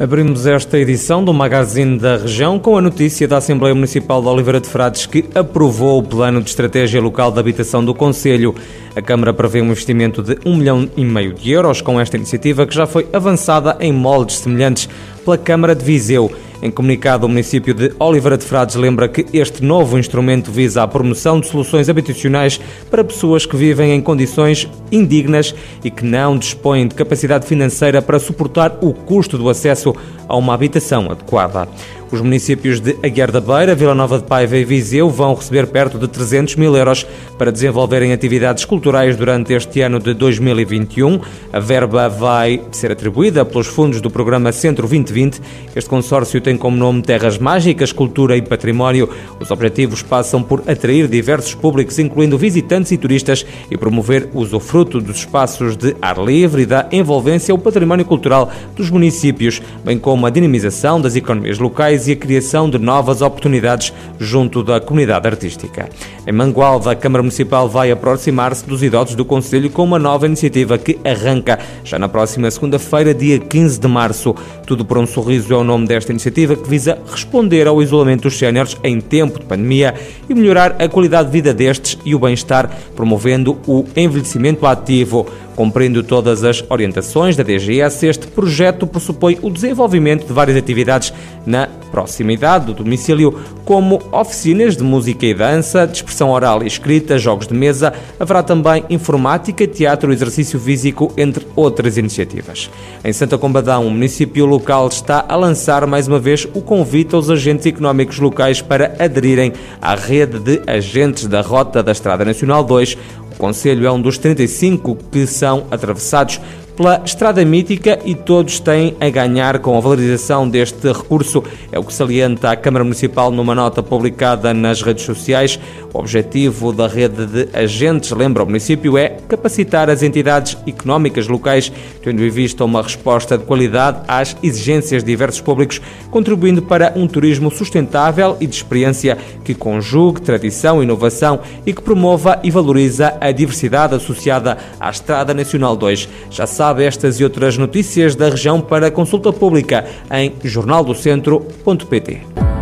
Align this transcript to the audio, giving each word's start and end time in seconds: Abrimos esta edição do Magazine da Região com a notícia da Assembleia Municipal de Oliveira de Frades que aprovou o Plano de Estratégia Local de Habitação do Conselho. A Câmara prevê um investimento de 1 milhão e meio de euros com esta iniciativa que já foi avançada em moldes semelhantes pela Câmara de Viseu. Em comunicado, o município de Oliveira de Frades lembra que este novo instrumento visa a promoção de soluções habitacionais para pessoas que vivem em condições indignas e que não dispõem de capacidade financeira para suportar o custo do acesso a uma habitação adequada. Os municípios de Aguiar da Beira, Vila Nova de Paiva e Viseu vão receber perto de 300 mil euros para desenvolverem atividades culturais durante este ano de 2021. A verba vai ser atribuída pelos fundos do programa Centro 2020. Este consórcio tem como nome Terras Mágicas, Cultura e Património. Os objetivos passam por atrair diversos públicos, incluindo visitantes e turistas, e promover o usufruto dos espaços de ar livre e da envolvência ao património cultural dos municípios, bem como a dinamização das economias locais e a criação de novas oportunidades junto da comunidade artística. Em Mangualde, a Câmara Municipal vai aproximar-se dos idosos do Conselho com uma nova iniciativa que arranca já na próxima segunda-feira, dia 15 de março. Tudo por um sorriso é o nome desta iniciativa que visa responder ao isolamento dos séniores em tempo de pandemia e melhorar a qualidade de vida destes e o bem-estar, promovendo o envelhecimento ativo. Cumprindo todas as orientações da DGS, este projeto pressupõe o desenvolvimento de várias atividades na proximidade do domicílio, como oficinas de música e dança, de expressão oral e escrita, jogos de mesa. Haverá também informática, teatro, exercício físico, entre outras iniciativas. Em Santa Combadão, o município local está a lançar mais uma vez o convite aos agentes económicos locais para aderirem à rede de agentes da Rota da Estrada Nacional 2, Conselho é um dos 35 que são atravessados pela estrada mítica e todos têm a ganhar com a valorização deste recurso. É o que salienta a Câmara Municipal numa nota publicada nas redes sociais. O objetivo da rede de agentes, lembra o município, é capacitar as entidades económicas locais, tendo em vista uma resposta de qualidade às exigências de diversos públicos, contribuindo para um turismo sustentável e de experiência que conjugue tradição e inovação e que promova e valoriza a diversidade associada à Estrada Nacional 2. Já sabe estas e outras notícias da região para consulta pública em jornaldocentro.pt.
Abrimos 0.00 0.46
esta 0.46 0.78
edição 0.78 1.22
do 1.22 1.30
Magazine 1.30 1.98
da 1.98 2.16
Região 2.16 2.58
com 2.58 2.74
a 2.74 2.80
notícia 2.80 3.28
da 3.28 3.36
Assembleia 3.36 3.74
Municipal 3.74 4.22
de 4.22 4.28
Oliveira 4.28 4.58
de 4.58 4.66
Frades 4.66 5.04
que 5.04 5.26
aprovou 5.34 5.98
o 5.98 6.02
Plano 6.02 6.40
de 6.40 6.48
Estratégia 6.48 7.02
Local 7.02 7.30
de 7.30 7.38
Habitação 7.38 7.84
do 7.84 7.94
Conselho. 7.94 8.54
A 8.96 9.02
Câmara 9.02 9.34
prevê 9.34 9.60
um 9.60 9.66
investimento 9.66 10.22
de 10.22 10.38
1 10.42 10.56
milhão 10.56 10.88
e 10.96 11.04
meio 11.04 11.34
de 11.34 11.50
euros 11.50 11.82
com 11.82 12.00
esta 12.00 12.16
iniciativa 12.16 12.66
que 12.66 12.74
já 12.74 12.86
foi 12.86 13.06
avançada 13.12 13.76
em 13.78 13.92
moldes 13.92 14.38
semelhantes 14.38 14.88
pela 15.22 15.36
Câmara 15.36 15.74
de 15.74 15.84
Viseu. 15.84 16.32
Em 16.62 16.70
comunicado, 16.70 17.26
o 17.26 17.28
município 17.28 17.74
de 17.74 17.92
Oliveira 17.98 18.38
de 18.38 18.44
Frades 18.46 18.76
lembra 18.76 19.06
que 19.06 19.26
este 19.34 19.62
novo 19.62 19.98
instrumento 19.98 20.50
visa 20.50 20.82
a 20.82 20.88
promoção 20.88 21.40
de 21.40 21.46
soluções 21.46 21.90
habitacionais 21.90 22.58
para 22.90 23.04
pessoas 23.04 23.44
que 23.44 23.56
vivem 23.56 23.92
em 23.92 24.00
condições 24.00 24.66
indignas 24.90 25.54
e 25.84 25.90
que 25.90 26.04
não 26.04 26.36
dispõem 26.36 26.86
de 26.86 26.94
capacidade 26.94 27.46
financeira 27.46 28.00
para 28.02 28.18
suportar 28.18 28.78
o 28.80 28.92
custo 28.92 29.36
do 29.38 29.48
acesso 29.48 29.94
a 30.28 30.36
uma 30.36 30.54
habitação 30.54 31.10
adequada. 31.10 31.68
Os 32.12 32.20
municípios 32.20 32.80
de 32.80 32.96
Aguiar 33.04 33.30
da 33.30 33.40
Beira, 33.40 33.72
Vila 33.72 33.94
Nova 33.94 34.18
de 34.18 34.24
Paiva 34.24 34.56
e 34.56 34.64
Viseu 34.64 35.08
vão 35.08 35.32
receber 35.32 35.68
perto 35.68 35.96
de 35.96 36.08
300 36.08 36.56
mil 36.56 36.76
euros 36.76 37.06
para 37.38 37.52
desenvolverem 37.52 38.12
atividades 38.12 38.64
culturais 38.64 39.16
durante 39.16 39.52
este 39.52 39.80
ano 39.80 40.00
de 40.00 40.12
2021. 40.12 41.20
A 41.52 41.60
verba 41.60 42.08
vai 42.08 42.62
ser 42.72 42.90
atribuída 42.90 43.44
pelos 43.44 43.68
fundos 43.68 44.00
do 44.00 44.10
programa 44.10 44.50
Centro 44.50 44.88
2020. 44.88 45.40
Este 45.76 45.88
consórcio 45.88 46.40
tem 46.40 46.56
como 46.56 46.76
nome 46.76 47.00
Terras 47.00 47.38
Mágicas, 47.38 47.92
Cultura 47.92 48.36
e 48.36 48.42
Património. 48.42 49.08
Os 49.38 49.52
objetivos 49.52 50.02
passam 50.02 50.42
por 50.42 50.64
atrair 50.66 51.06
diversos 51.06 51.54
públicos, 51.54 51.96
incluindo 52.00 52.36
visitantes 52.36 52.90
e 52.90 52.98
turistas, 52.98 53.46
e 53.70 53.76
promover 53.76 54.28
o 54.34 54.40
usufruto 54.40 54.79
dos 54.84 55.16
espaços 55.16 55.76
de 55.76 55.94
ar 56.00 56.18
livre 56.18 56.62
e 56.62 56.66
da 56.66 56.86
envolvência 56.90 57.52
ao 57.52 57.58
património 57.58 58.04
cultural 58.04 58.50
dos 58.74 58.90
municípios, 58.90 59.60
bem 59.84 59.98
como 59.98 60.26
a 60.26 60.30
dinamização 60.30 61.00
das 61.00 61.16
economias 61.16 61.58
locais 61.58 62.08
e 62.08 62.12
a 62.12 62.16
criação 62.16 62.68
de 62.70 62.78
novas 62.78 63.22
oportunidades 63.22 63.92
junto 64.18 64.62
da 64.62 64.80
comunidade 64.80 65.26
artística. 65.26 65.88
Em 66.26 66.32
Mangualde, 66.32 66.88
a 66.88 66.94
Câmara 66.94 67.22
Municipal 67.22 67.68
vai 67.68 67.90
aproximar-se 67.90 68.66
dos 68.66 68.82
idosos 68.82 69.14
do 69.14 69.24
Conselho 69.24 69.70
com 69.70 69.84
uma 69.84 69.98
nova 69.98 70.26
iniciativa 70.26 70.78
que 70.78 70.98
arranca 71.04 71.58
já 71.84 71.98
na 71.98 72.08
próxima 72.08 72.50
segunda-feira, 72.50 73.12
dia 73.12 73.38
15 73.38 73.80
de 73.80 73.88
março. 73.88 74.34
Tudo 74.66 74.84
por 74.84 74.98
um 74.98 75.06
sorriso 75.06 75.52
é 75.52 75.56
o 75.56 75.64
nome 75.64 75.86
desta 75.86 76.12
iniciativa 76.12 76.56
que 76.56 76.68
visa 76.68 76.98
responder 77.10 77.66
ao 77.66 77.82
isolamento 77.82 78.22
dos 78.22 78.38
séniores 78.38 78.76
em 78.84 79.00
tempo 79.00 79.38
de 79.38 79.46
pandemia 79.46 79.94
e 80.28 80.34
melhorar 80.34 80.76
a 80.78 80.88
qualidade 80.88 81.28
de 81.28 81.32
vida 81.32 81.52
destes 81.52 81.98
e 82.04 82.14
o 82.14 82.18
bem-estar, 82.18 82.70
promovendo 82.94 83.58
o 83.66 83.84
envelhecimento 83.96 84.66
ativo. 84.70 85.26
Cumprindo 85.56 86.02
todas 86.02 86.42
as 86.42 86.64
orientações 86.70 87.36
da 87.36 87.42
DGS, 87.42 88.06
este 88.06 88.26
projeto 88.28 88.86
pressupõe 88.86 89.38
o 89.42 89.50
desenvolvimento 89.50 90.26
de 90.26 90.32
várias 90.32 90.56
atividades 90.56 91.12
na 91.44 91.68
proximidade 91.90 92.66
do 92.66 92.72
domicílio, 92.74 93.38
como 93.64 94.00
oficinas 94.10 94.76
de 94.76 94.82
música 94.82 95.26
e 95.26 95.34
dança, 95.34 95.86
de 95.86 95.96
expressão 95.96 96.30
oral 96.30 96.62
e 96.62 96.66
escrita, 96.66 97.18
jogos 97.18 97.46
de 97.46 97.52
mesa. 97.52 97.92
Haverá 98.18 98.42
também 98.42 98.84
informática, 98.88 99.66
teatro, 99.66 100.12
exercício 100.12 100.58
físico, 100.58 101.12
entre 101.16 101.46
outras 101.54 101.98
iniciativas. 101.98 102.70
Em 103.04 103.12
Santa 103.12 103.36
Combadão, 103.36 103.86
o 103.86 103.90
município 103.90 104.46
local 104.46 104.88
está 104.88 105.26
a 105.28 105.36
lançar 105.36 105.86
mais 105.86 106.08
uma 106.08 106.18
vez 106.18 106.46
o 106.54 106.62
convite 106.62 107.14
aos 107.14 107.28
agentes 107.28 107.66
económicos 107.66 108.18
locais 108.18 108.62
para 108.62 108.94
aderirem 108.98 109.52
à 109.82 109.94
rede 109.94 110.38
de 110.38 110.62
agentes 110.66 111.26
da 111.26 111.42
Rota 111.42 111.82
da 111.82 111.92
Estrada 111.92 112.24
Nacional 112.24 112.64
2, 112.64 112.96
Conselho 113.40 113.86
é 113.86 113.90
um 113.90 114.00
dos 114.00 114.18
35 114.18 114.98
que 115.10 115.26
são 115.26 115.66
atravessados 115.70 116.38
pela 116.76 117.02
estrada 117.04 117.44
mítica 117.44 117.98
e 118.04 118.14
todos 118.14 118.60
têm 118.60 118.96
a 119.00 119.08
ganhar 119.08 119.58
com 119.58 119.76
a 119.76 119.80
valorização 119.80 120.48
deste 120.48 120.92
recurso. 120.92 121.42
É 121.72 121.78
o 121.78 121.84
que 121.84 121.92
salienta 121.92 122.50
a 122.50 122.56
Câmara 122.56 122.84
Municipal 122.84 123.30
numa 123.30 123.54
nota 123.54 123.82
publicada 123.82 124.52
nas 124.52 124.82
redes 124.82 125.04
sociais. 125.04 125.58
O 125.92 125.98
objetivo 125.98 126.72
da 126.72 126.86
rede 126.86 127.26
de 127.26 127.48
agentes, 127.52 128.10
lembra 128.12 128.42
o 128.42 128.46
município, 128.46 128.96
é 128.96 129.09
capacitar 129.30 129.88
as 129.88 130.02
entidades 130.02 130.58
económicas 130.66 131.28
locais, 131.28 131.72
tendo 132.02 132.24
em 132.24 132.28
vista 132.28 132.64
uma 132.64 132.82
resposta 132.82 133.38
de 133.38 133.44
qualidade 133.44 134.00
às 134.08 134.36
exigências 134.42 135.04
de 135.04 135.10
diversos 135.10 135.40
públicos, 135.40 135.80
contribuindo 136.10 136.60
para 136.60 136.92
um 136.96 137.06
turismo 137.06 137.50
sustentável 137.50 138.36
e 138.40 138.46
de 138.46 138.56
experiência 138.56 139.16
que 139.44 139.54
conjugue 139.54 140.20
tradição 140.20 140.80
e 140.80 140.84
inovação 140.84 141.40
e 141.64 141.72
que 141.72 141.80
promova 141.80 142.40
e 142.42 142.50
valoriza 142.50 143.16
a 143.20 143.30
diversidade 143.30 143.94
associada 143.94 144.58
à 144.80 144.90
Estrada 144.90 145.32
Nacional 145.32 145.76
2. 145.76 146.08
Já 146.30 146.46
sabe 146.46 146.84
estas 146.84 147.20
e 147.20 147.24
outras 147.24 147.56
notícias 147.56 148.16
da 148.16 148.28
região 148.28 148.60
para 148.60 148.90
consulta 148.90 149.32
pública 149.32 149.86
em 150.10 150.34
jornaldocentro.pt. 150.42 152.59